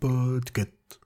Podcast. 0.00 0.98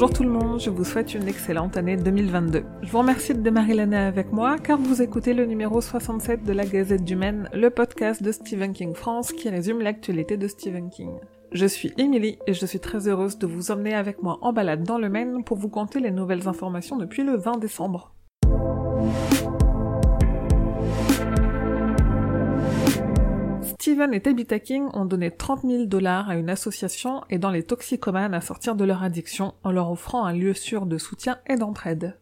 Bonjour 0.00 0.16
tout 0.16 0.22
le 0.22 0.30
monde, 0.30 0.58
je 0.58 0.70
vous 0.70 0.82
souhaite 0.82 1.12
une 1.12 1.28
excellente 1.28 1.76
année 1.76 1.98
2022. 1.98 2.64
Je 2.80 2.90
vous 2.90 3.00
remercie 3.00 3.34
de 3.34 3.40
démarrer 3.40 3.74
l'année 3.74 3.98
avec 3.98 4.32
moi 4.32 4.56
car 4.56 4.78
vous 4.78 5.02
écoutez 5.02 5.34
le 5.34 5.44
numéro 5.44 5.82
67 5.82 6.42
de 6.42 6.54
la 6.54 6.64
Gazette 6.64 7.04
du 7.04 7.16
Maine, 7.16 7.50
le 7.52 7.68
podcast 7.68 8.22
de 8.22 8.32
Stephen 8.32 8.72
King 8.72 8.94
France 8.94 9.30
qui 9.30 9.50
résume 9.50 9.82
l'actualité 9.82 10.38
de 10.38 10.48
Stephen 10.48 10.88
King. 10.88 11.10
Je 11.52 11.66
suis 11.66 11.92
Emily 11.98 12.38
et 12.46 12.54
je 12.54 12.64
suis 12.64 12.80
très 12.80 13.08
heureuse 13.08 13.36
de 13.36 13.46
vous 13.46 13.72
emmener 13.72 13.92
avec 13.92 14.22
moi 14.22 14.38
en 14.40 14.54
balade 14.54 14.84
dans 14.84 14.96
le 14.96 15.10
Maine 15.10 15.44
pour 15.44 15.58
vous 15.58 15.68
conter 15.68 16.00
les 16.00 16.12
nouvelles 16.12 16.48
informations 16.48 16.96
depuis 16.96 17.22
le 17.22 17.36
20 17.36 17.58
décembre. 17.58 18.14
Steven 23.90 24.14
et 24.14 24.20
Tabitha 24.20 24.60
King 24.60 24.86
ont 24.92 25.04
donné 25.04 25.32
30 25.32 25.62
000 25.62 25.86
dollars 25.86 26.30
à 26.30 26.36
une 26.36 26.48
association 26.48 27.22
aidant 27.28 27.50
les 27.50 27.64
toxicomanes 27.64 28.34
à 28.34 28.40
sortir 28.40 28.76
de 28.76 28.84
leur 28.84 29.02
addiction 29.02 29.54
en 29.64 29.72
leur 29.72 29.90
offrant 29.90 30.24
un 30.24 30.32
lieu 30.32 30.54
sûr 30.54 30.86
de 30.86 30.96
soutien 30.96 31.38
et 31.48 31.56
d'entraide. 31.56 32.16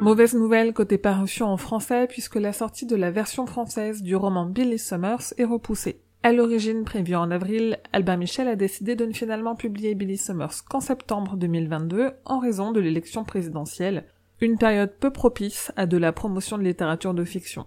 Mauvaise 0.00 0.32
nouvelle 0.32 0.72
côté 0.72 0.96
parution 0.96 1.48
en 1.48 1.58
français 1.58 2.06
puisque 2.08 2.36
la 2.36 2.54
sortie 2.54 2.86
de 2.86 2.96
la 2.96 3.10
version 3.10 3.44
française 3.44 4.02
du 4.02 4.16
roman 4.16 4.46
Billy 4.46 4.78
Summers 4.78 5.34
est 5.36 5.44
repoussée. 5.44 6.00
À 6.22 6.32
l'origine 6.32 6.84
prévue 6.84 7.14
en 7.14 7.30
avril, 7.30 7.78
Albin 7.92 8.16
Michel 8.16 8.48
a 8.48 8.56
décidé 8.56 8.96
de 8.96 9.04
ne 9.04 9.12
finalement 9.12 9.54
publier 9.54 9.94
Billy 9.94 10.16
Summers 10.16 10.64
qu'en 10.66 10.80
septembre 10.80 11.36
2022 11.36 12.12
en 12.24 12.38
raison 12.38 12.72
de 12.72 12.80
l'élection 12.80 13.24
présidentielle, 13.24 14.06
une 14.40 14.56
période 14.56 14.94
peu 14.98 15.10
propice 15.10 15.72
à 15.76 15.84
de 15.84 15.98
la 15.98 16.12
promotion 16.12 16.56
de 16.56 16.62
littérature 16.62 17.12
de 17.12 17.24
fiction. 17.24 17.66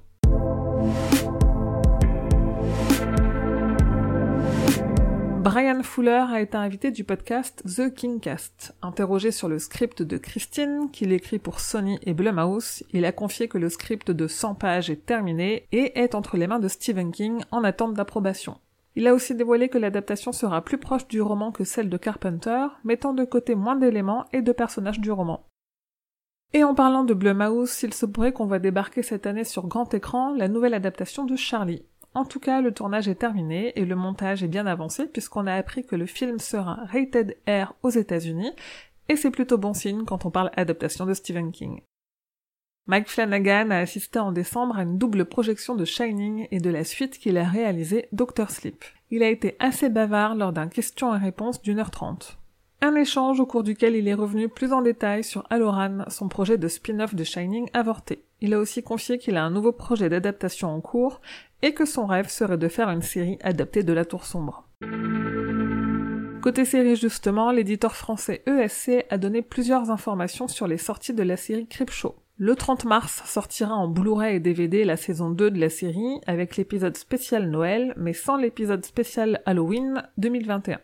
Brian 5.43 5.83
Fuller 5.83 6.23
a 6.31 6.39
été 6.39 6.55
invité 6.55 6.89
du 6.89 7.03
podcast 7.03 7.63
The 7.65 7.93
Kingcast. 7.93 8.73
Interrogé 8.81 9.31
sur 9.31 9.49
le 9.49 9.59
script 9.59 10.01
de 10.01 10.15
Christine, 10.15 10.89
qu'il 10.89 11.11
écrit 11.11 11.37
pour 11.37 11.59
Sony 11.59 11.99
et 12.03 12.13
Blumhouse, 12.13 12.85
il 12.93 13.03
a 13.03 13.11
confié 13.11 13.49
que 13.49 13.57
le 13.57 13.67
script 13.67 14.09
de 14.09 14.27
100 14.29 14.55
pages 14.55 14.89
est 14.89 15.05
terminé 15.05 15.67
et 15.73 15.99
est 15.99 16.15
entre 16.15 16.37
les 16.37 16.47
mains 16.47 16.59
de 16.59 16.69
Stephen 16.69 17.11
King 17.11 17.43
en 17.51 17.65
attente 17.65 17.93
d'approbation. 17.93 18.57
Il 18.95 19.05
a 19.05 19.13
aussi 19.13 19.35
dévoilé 19.35 19.67
que 19.67 19.77
l'adaptation 19.77 20.31
sera 20.31 20.61
plus 20.61 20.77
proche 20.77 21.09
du 21.09 21.21
roman 21.21 21.51
que 21.51 21.65
celle 21.65 21.89
de 21.89 21.97
Carpenter, 21.97 22.67
mettant 22.85 23.13
de 23.13 23.25
côté 23.25 23.53
moins 23.53 23.75
d'éléments 23.75 24.23
et 24.31 24.41
de 24.41 24.51
personnages 24.53 25.01
du 25.01 25.11
roman. 25.11 25.45
Et 26.53 26.63
en 26.63 26.73
parlant 26.73 27.03
de 27.03 27.13
Blumhouse, 27.13 27.83
il 27.83 27.93
se 27.93 28.05
pourrait 28.05 28.31
qu'on 28.31 28.45
va 28.45 28.59
débarquer 28.59 29.03
cette 29.03 29.27
année 29.27 29.43
sur 29.43 29.67
grand 29.67 29.93
écran 29.93 30.33
la 30.33 30.47
nouvelle 30.47 30.73
adaptation 30.73 31.25
de 31.25 31.35
Charlie. 31.35 31.83
En 32.15 32.25
tout 32.25 32.39
cas, 32.39 32.61
le 32.61 32.73
tournage 32.73 33.07
est 33.07 33.15
terminé 33.15 33.73
et 33.79 33.85
le 33.85 33.95
montage 33.95 34.43
est 34.43 34.47
bien 34.47 34.67
avancé 34.67 35.07
puisqu'on 35.07 35.47
a 35.47 35.55
appris 35.55 35.85
que 35.85 35.95
le 35.95 36.05
film 36.05 36.39
sera 36.39 36.79
rated 36.91 37.37
R 37.47 37.73
aux 37.81 37.89
États-Unis 37.89 38.51
et 39.09 39.15
c'est 39.15 39.31
plutôt 39.31 39.57
bon 39.57 39.73
signe 39.73 40.05
quand 40.05 40.25
on 40.25 40.31
parle 40.31 40.51
adaptation 40.55 41.05
de 41.05 41.13
Stephen 41.13 41.51
King. 41.51 41.81
Mike 42.85 43.07
Flanagan 43.07 43.71
a 43.71 43.77
assisté 43.77 44.19
en 44.19 44.31
décembre 44.31 44.77
à 44.77 44.83
une 44.83 44.97
double 44.97 45.25
projection 45.25 45.75
de 45.75 45.85
Shining 45.85 46.47
et 46.51 46.59
de 46.59 46.69
la 46.69 46.83
suite 46.83 47.17
qu'il 47.17 47.37
a 47.37 47.45
réalisée 47.45 48.09
Doctor 48.11 48.51
Sleep. 48.51 48.83
Il 49.09 49.23
a 49.23 49.29
été 49.29 49.55
assez 49.59 49.89
bavard 49.89 50.35
lors 50.35 50.51
d'un 50.51 50.67
question 50.67 51.15
et 51.15 51.19
réponse 51.19 51.61
d'une 51.61 51.79
heure 51.79 51.91
trente. 51.91 52.37
Un 52.85 52.95
échange 52.95 53.39
au 53.39 53.45
cours 53.45 53.63
duquel 53.63 53.95
il 53.95 54.09
est 54.09 54.13
revenu 54.13 54.49
plus 54.49 54.73
en 54.73 54.81
détail 54.81 55.23
sur 55.23 55.45
Aloran, 55.49 55.99
son 56.09 56.27
projet 56.27 56.57
de 56.57 56.67
spin-off 56.67 57.15
de 57.15 57.23
Shining 57.23 57.69
avorté. 57.71 58.25
Il 58.41 58.53
a 58.53 58.59
aussi 58.59 58.83
confié 58.83 59.17
qu'il 59.17 59.37
a 59.37 59.43
un 59.45 59.51
nouveau 59.51 59.71
projet 59.71 60.09
d'adaptation 60.09 60.67
en 60.67 60.81
cours 60.81 61.21
et 61.61 61.73
que 61.73 61.85
son 61.85 62.05
rêve 62.05 62.27
serait 62.27 62.57
de 62.57 62.67
faire 62.67 62.89
une 62.89 63.01
série 63.01 63.39
adaptée 63.41 63.83
de 63.83 63.93
La 63.93 64.03
Tour 64.03 64.25
Sombre. 64.25 64.67
Côté 66.41 66.65
série 66.65 66.97
justement, 66.97 67.51
l'éditeur 67.51 67.95
français 67.95 68.43
ESC 68.47 69.05
a 69.09 69.17
donné 69.17 69.41
plusieurs 69.41 69.89
informations 69.89 70.49
sur 70.49 70.67
les 70.67 70.77
sorties 70.77 71.13
de 71.13 71.23
la 71.23 71.37
série 71.37 71.67
Creepshow. 71.67 72.17
Le 72.37 72.53
30 72.53 72.83
mars 72.83 73.23
sortira 73.25 73.75
en 73.75 73.87
Blu-ray 73.87 74.35
et 74.35 74.39
DVD 74.41 74.83
la 74.83 74.97
saison 74.97 75.29
2 75.29 75.51
de 75.51 75.59
la 75.61 75.69
série 75.69 76.19
avec 76.27 76.57
l'épisode 76.57 76.97
spécial 76.97 77.49
Noël 77.49 77.93
mais 77.95 78.11
sans 78.11 78.35
l'épisode 78.35 78.83
spécial 78.83 79.41
Halloween 79.45 80.03
2021. 80.17 80.81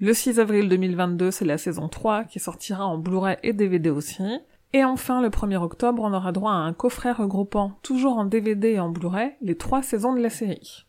Le 0.00 0.12
6 0.12 0.40
avril 0.40 0.68
2022, 0.68 1.30
c'est 1.30 1.44
la 1.44 1.56
saison 1.56 1.88
3 1.88 2.24
qui 2.24 2.40
sortira 2.40 2.84
en 2.84 2.98
Blu-ray 2.98 3.36
et 3.44 3.52
DVD 3.52 3.90
aussi. 3.90 4.24
Et 4.72 4.82
enfin, 4.82 5.22
le 5.22 5.28
1er 5.28 5.58
octobre, 5.58 6.02
on 6.02 6.12
aura 6.12 6.32
droit 6.32 6.50
à 6.50 6.56
un 6.56 6.72
coffret 6.72 7.12
regroupant, 7.12 7.78
toujours 7.82 8.18
en 8.18 8.24
DVD 8.24 8.70
et 8.70 8.80
en 8.80 8.88
Blu-ray, 8.88 9.34
les 9.40 9.56
trois 9.56 9.84
saisons 9.84 10.12
de 10.12 10.20
la 10.20 10.30
série. 10.30 10.84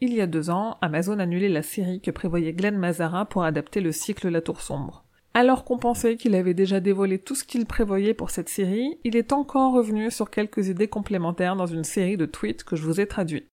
Il 0.00 0.14
y 0.14 0.20
a 0.20 0.28
deux 0.28 0.48
ans, 0.48 0.78
Amazon 0.80 1.18
a 1.18 1.24
annulé 1.24 1.48
la 1.48 1.62
série 1.62 2.00
que 2.00 2.12
prévoyait 2.12 2.52
Glenn 2.52 2.78
Mazara 2.78 3.24
pour 3.24 3.42
adapter 3.42 3.80
le 3.80 3.90
cycle 3.90 4.28
La 4.28 4.42
Tour 4.42 4.60
Sombre. 4.60 5.04
Alors 5.34 5.64
qu'on 5.64 5.78
pensait 5.78 6.16
qu'il 6.16 6.36
avait 6.36 6.54
déjà 6.54 6.78
dévoilé 6.78 7.18
tout 7.18 7.34
ce 7.34 7.42
qu'il 7.42 7.66
prévoyait 7.66 8.14
pour 8.14 8.30
cette 8.30 8.48
série, 8.48 8.96
il 9.02 9.16
est 9.16 9.32
encore 9.32 9.72
revenu 9.72 10.12
sur 10.12 10.30
quelques 10.30 10.68
idées 10.68 10.86
complémentaires 10.86 11.56
dans 11.56 11.66
une 11.66 11.84
série 11.84 12.16
de 12.16 12.26
tweets 12.26 12.62
que 12.62 12.76
je 12.76 12.84
vous 12.84 13.00
ai 13.00 13.08
traduits. 13.08 13.48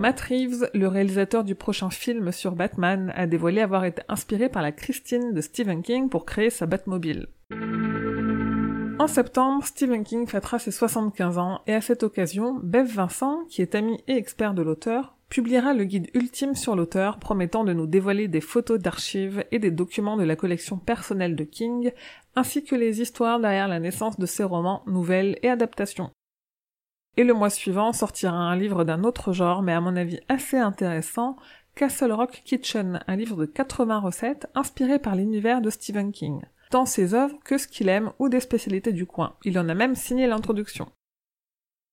Matt 0.00 0.18
Reeves, 0.22 0.70
le 0.72 0.88
réalisateur 0.88 1.44
du 1.44 1.54
prochain 1.54 1.90
film 1.90 2.32
sur 2.32 2.52
Batman, 2.52 3.12
a 3.16 3.26
dévoilé 3.26 3.60
avoir 3.60 3.84
été 3.84 4.00
inspiré 4.08 4.48
par 4.48 4.62
la 4.62 4.72
Christine 4.72 5.34
de 5.34 5.42
Stephen 5.42 5.82
King 5.82 6.08
pour 6.08 6.24
créer 6.24 6.48
sa 6.48 6.64
Batmobile. 6.64 7.26
En 8.98 9.06
septembre, 9.06 9.62
Stephen 9.62 10.02
King 10.02 10.26
fêtera 10.26 10.58
ses 10.58 10.70
75 10.70 11.36
ans 11.36 11.60
et 11.66 11.74
à 11.74 11.82
cette 11.82 12.02
occasion, 12.02 12.58
Bev 12.62 12.86
Vincent, 12.86 13.40
qui 13.50 13.60
est 13.60 13.74
ami 13.74 14.02
et 14.08 14.16
expert 14.16 14.54
de 14.54 14.62
l'auteur, 14.62 15.16
publiera 15.28 15.74
le 15.74 15.84
guide 15.84 16.08
ultime 16.14 16.54
sur 16.54 16.76
l'auteur 16.76 17.18
promettant 17.18 17.64
de 17.64 17.74
nous 17.74 17.86
dévoiler 17.86 18.26
des 18.26 18.40
photos 18.40 18.80
d'archives 18.80 19.44
et 19.52 19.58
des 19.58 19.70
documents 19.70 20.16
de 20.16 20.24
la 20.24 20.34
collection 20.34 20.78
personnelle 20.78 21.36
de 21.36 21.44
King, 21.44 21.92
ainsi 22.36 22.64
que 22.64 22.74
les 22.74 23.02
histoires 23.02 23.38
derrière 23.38 23.68
la 23.68 23.80
naissance 23.80 24.18
de 24.18 24.24
ses 24.24 24.44
romans, 24.44 24.82
nouvelles 24.86 25.38
et 25.42 25.50
adaptations. 25.50 26.10
Et 27.20 27.24
le 27.24 27.34
mois 27.34 27.50
suivant 27.50 27.92
sortira 27.92 28.34
un 28.34 28.56
livre 28.56 28.82
d'un 28.82 29.04
autre 29.04 29.34
genre, 29.34 29.60
mais 29.60 29.74
à 29.74 29.80
mon 29.82 29.94
avis 29.94 30.20
assez 30.30 30.56
intéressant, 30.56 31.36
Castle 31.74 32.12
Rock 32.12 32.40
Kitchen, 32.46 33.04
un 33.06 33.14
livre 33.14 33.36
de 33.36 33.44
80 33.44 33.98
recettes 33.98 34.46
inspiré 34.54 34.98
par 34.98 35.16
l'univers 35.16 35.60
de 35.60 35.68
Stephen 35.68 36.12
King, 36.12 36.40
tant 36.70 36.86
ses 36.86 37.12
œuvres 37.12 37.36
que 37.44 37.58
ce 37.58 37.68
qu'il 37.68 37.90
aime 37.90 38.10
ou 38.20 38.30
des 38.30 38.40
spécialités 38.40 38.94
du 38.94 39.04
coin. 39.04 39.34
Il 39.44 39.58
en 39.58 39.68
a 39.68 39.74
même 39.74 39.96
signé 39.96 40.26
l'introduction. 40.26 40.88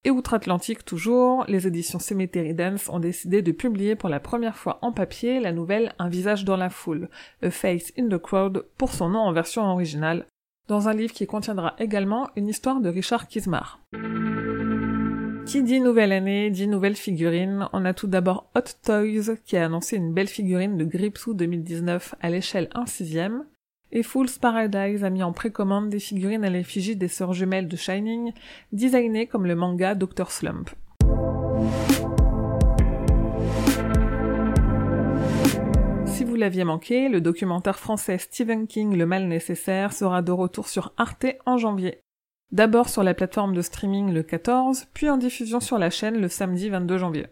Et 0.02 0.10
outre-Atlantique 0.10 0.86
toujours, 0.86 1.44
les 1.46 1.66
éditions 1.66 1.98
Cemetery 1.98 2.54
Dance 2.54 2.88
ont 2.88 2.98
décidé 2.98 3.42
de 3.42 3.52
publier 3.52 3.96
pour 3.96 4.08
la 4.08 4.20
première 4.20 4.56
fois 4.56 4.78
en 4.80 4.92
papier 4.92 5.40
la 5.40 5.52
nouvelle 5.52 5.94
Un 5.98 6.08
visage 6.08 6.46
dans 6.46 6.56
la 6.56 6.70
foule, 6.70 7.10
A 7.42 7.50
Face 7.50 7.92
in 7.98 8.08
the 8.08 8.16
Crowd 8.16 8.64
pour 8.78 8.92
son 8.92 9.10
nom 9.10 9.20
en 9.20 9.32
version 9.34 9.64
originale, 9.64 10.24
dans 10.68 10.88
un 10.88 10.94
livre 10.94 11.12
qui 11.12 11.26
contiendra 11.26 11.74
également 11.78 12.30
une 12.34 12.48
histoire 12.48 12.80
de 12.80 12.88
Richard 12.88 13.28
Kismar. 13.28 13.78
Qui 15.48 15.62
dit 15.62 15.80
nouvelle 15.80 16.12
année, 16.12 16.50
dit 16.50 16.68
nouvelle 16.68 16.94
figurine. 16.94 17.70
On 17.72 17.86
a 17.86 17.94
tout 17.94 18.06
d'abord 18.06 18.50
Hot 18.54 18.68
Toys 18.84 19.34
qui 19.46 19.56
a 19.56 19.64
annoncé 19.64 19.96
une 19.96 20.12
belle 20.12 20.28
figurine 20.28 20.76
de 20.76 20.84
Gripsou 20.84 21.32
2019 21.32 22.16
à 22.20 22.28
l'échelle 22.28 22.68
1 22.74 22.84
sixième. 22.84 23.46
Et 23.90 24.02
Fool's 24.02 24.36
Paradise 24.36 25.04
a 25.04 25.08
mis 25.08 25.22
en 25.22 25.32
précommande 25.32 25.88
des 25.88 26.00
figurines 26.00 26.44
à 26.44 26.50
l'effigie 26.50 26.96
des 26.96 27.08
sœurs 27.08 27.32
jumelles 27.32 27.66
de 27.66 27.76
Shining, 27.76 28.32
designées 28.72 29.26
comme 29.26 29.46
le 29.46 29.54
manga 29.54 29.94
Dr. 29.94 30.30
Slump. 30.30 30.68
Si 36.04 36.24
vous 36.24 36.36
l'aviez 36.36 36.64
manqué, 36.64 37.08
le 37.08 37.22
documentaire 37.22 37.78
français 37.78 38.18
Stephen 38.18 38.66
King 38.66 38.94
Le 38.94 39.06
Mal 39.06 39.26
Nécessaire 39.26 39.94
sera 39.94 40.20
de 40.20 40.30
retour 40.30 40.68
sur 40.68 40.92
Arte 40.98 41.24
en 41.46 41.56
janvier. 41.56 42.02
D'abord 42.50 42.88
sur 42.88 43.02
la 43.02 43.12
plateforme 43.12 43.54
de 43.54 43.60
streaming 43.60 44.10
le 44.10 44.22
14, 44.22 44.86
puis 44.94 45.10
en 45.10 45.18
diffusion 45.18 45.60
sur 45.60 45.76
la 45.76 45.90
chaîne 45.90 46.18
le 46.18 46.28
samedi 46.28 46.70
22 46.70 46.96
janvier. 46.96 47.26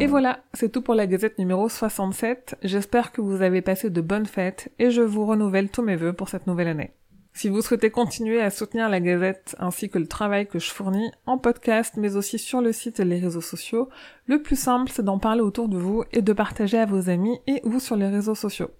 Et 0.00 0.06
voilà, 0.08 0.40
c'est 0.52 0.72
tout 0.72 0.82
pour 0.82 0.96
la 0.96 1.06
gazette 1.06 1.38
numéro 1.38 1.68
67. 1.68 2.56
J'espère 2.64 3.12
que 3.12 3.20
vous 3.20 3.40
avez 3.40 3.62
passé 3.62 3.88
de 3.88 4.00
bonnes 4.00 4.26
fêtes 4.26 4.72
et 4.80 4.90
je 4.90 5.00
vous 5.00 5.26
renouvelle 5.26 5.70
tous 5.70 5.82
mes 5.82 5.94
vœux 5.94 6.12
pour 6.12 6.28
cette 6.28 6.48
nouvelle 6.48 6.68
année. 6.68 6.90
Si 7.32 7.48
vous 7.48 7.62
souhaitez 7.62 7.90
continuer 7.90 8.40
à 8.40 8.50
soutenir 8.50 8.88
la 8.88 9.00
Gazette 9.00 9.56
ainsi 9.58 9.90
que 9.90 9.98
le 9.98 10.06
travail 10.06 10.46
que 10.46 10.60
je 10.60 10.70
fournis 10.70 11.10
en 11.26 11.38
podcast 11.38 11.94
mais 11.96 12.14
aussi 12.14 12.38
sur 12.38 12.60
le 12.60 12.72
site 12.72 13.00
et 13.00 13.04
les 13.04 13.18
réseaux 13.18 13.40
sociaux, 13.40 13.88
le 14.26 14.42
plus 14.42 14.56
simple 14.56 14.90
c'est 14.92 15.04
d'en 15.04 15.18
parler 15.18 15.40
autour 15.40 15.68
de 15.68 15.76
vous 15.76 16.04
et 16.12 16.22
de 16.22 16.32
partager 16.32 16.78
à 16.78 16.86
vos 16.86 17.08
amis 17.10 17.40
et 17.48 17.60
vous 17.64 17.80
sur 17.80 17.96
les 17.96 18.08
réseaux 18.08 18.36
sociaux. 18.36 18.70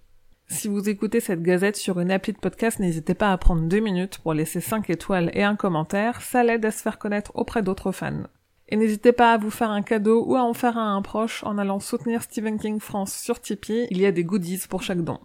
Si 0.47 0.67
vous 0.67 0.87
écoutez 0.89 1.19
cette 1.19 1.41
gazette 1.41 1.75
sur 1.75 1.99
une 1.99 2.11
appli 2.11 2.31
de 2.31 2.37
podcast, 2.37 2.79
n'hésitez 2.79 3.15
pas 3.15 3.31
à 3.31 3.37
prendre 3.37 3.63
deux 3.63 3.79
minutes 3.79 4.19
pour 4.19 4.33
laisser 4.33 4.61
5 4.61 4.89
étoiles 4.91 5.31
et 5.33 5.43
un 5.43 5.55
commentaire, 5.55 6.21
ça 6.21 6.43
l'aide 6.43 6.65
à 6.65 6.71
se 6.71 6.83
faire 6.83 6.99
connaître 6.99 7.31
auprès 7.33 7.63
d'autres 7.63 7.91
fans. 7.91 8.23
Et 8.69 8.77
n'hésitez 8.77 9.11
pas 9.11 9.33
à 9.33 9.37
vous 9.37 9.49
faire 9.49 9.71
un 9.71 9.81
cadeau 9.81 10.23
ou 10.23 10.35
à 10.35 10.43
en 10.43 10.53
faire 10.53 10.77
un 10.77 11.01
proche 11.01 11.43
en 11.43 11.57
allant 11.57 11.79
soutenir 11.79 12.21
Stephen 12.21 12.59
King 12.59 12.79
France 12.79 13.13
sur 13.13 13.41
Tipeee, 13.41 13.87
il 13.89 13.99
y 13.99 14.05
a 14.05 14.11
des 14.11 14.23
goodies 14.23 14.61
pour 14.69 14.83
chaque 14.83 15.03
don. 15.03 15.19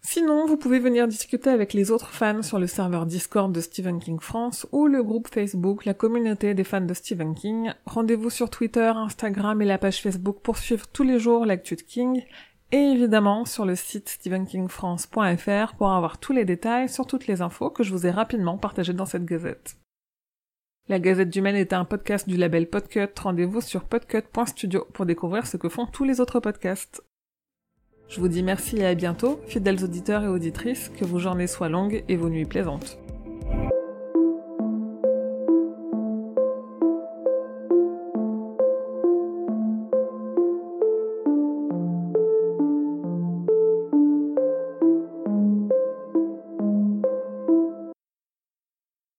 Sinon, 0.00 0.46
vous 0.46 0.56
pouvez 0.56 0.78
venir 0.78 1.08
discuter 1.08 1.50
avec 1.50 1.74
les 1.74 1.90
autres 1.90 2.10
fans 2.10 2.42
sur 2.42 2.58
le 2.58 2.66
serveur 2.66 3.04
Discord 3.04 3.52
de 3.52 3.60
Stephen 3.60 3.98
King 3.98 4.20
France 4.20 4.66
ou 4.72 4.86
le 4.86 5.02
groupe 5.02 5.28
Facebook, 5.28 5.84
la 5.84 5.92
communauté 5.92 6.54
des 6.54 6.64
fans 6.64 6.80
de 6.80 6.94
Stephen 6.94 7.34
King. 7.34 7.72
Rendez-vous 7.84 8.30
sur 8.30 8.48
Twitter, 8.48 8.90
Instagram 8.94 9.60
et 9.60 9.66
la 9.66 9.76
page 9.76 10.00
Facebook 10.00 10.38
pour 10.42 10.56
suivre 10.56 10.86
tous 10.86 11.02
les 11.02 11.18
jours 11.18 11.44
l'actu 11.44 11.76
de 11.76 11.82
King. 11.82 12.22
Et 12.70 12.76
évidemment 12.76 13.46
sur 13.46 13.64
le 13.64 13.74
site 13.74 14.10
stephenkingfrance.fr 14.10 15.74
pour 15.76 15.90
avoir 15.90 16.18
tous 16.18 16.32
les 16.32 16.44
détails 16.44 16.88
sur 16.88 17.06
toutes 17.06 17.26
les 17.26 17.40
infos 17.40 17.70
que 17.70 17.82
je 17.82 17.92
vous 17.92 18.06
ai 18.06 18.10
rapidement 18.10 18.58
partagées 18.58 18.92
dans 18.92 19.06
cette 19.06 19.24
gazette. 19.24 19.78
La 20.88 20.98
Gazette 20.98 21.30
du 21.30 21.42
Maine 21.42 21.56
est 21.56 21.72
un 21.74 21.84
podcast 21.84 22.28
du 22.28 22.36
label 22.36 22.68
Podcut. 22.68 23.08
Rendez-vous 23.22 23.60
sur 23.60 23.84
podcut.studio 23.84 24.86
pour 24.92 25.06
découvrir 25.06 25.46
ce 25.46 25.58
que 25.58 25.68
font 25.68 25.86
tous 25.86 26.04
les 26.04 26.20
autres 26.20 26.40
podcasts. 26.40 27.02
Je 28.08 28.20
vous 28.20 28.28
dis 28.28 28.42
merci 28.42 28.78
et 28.78 28.86
à 28.86 28.94
bientôt, 28.94 29.38
fidèles 29.46 29.84
auditeurs 29.84 30.24
et 30.24 30.28
auditrices, 30.28 30.88
que 30.88 31.04
vos 31.04 31.18
journées 31.18 31.46
soient 31.46 31.68
longues 31.68 32.04
et 32.08 32.16
vos 32.16 32.30
nuits 32.30 32.46
plaisantes. 32.46 32.98